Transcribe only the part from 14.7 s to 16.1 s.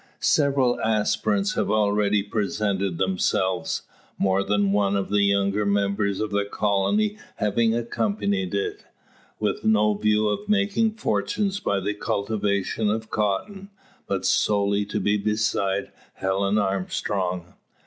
to be beside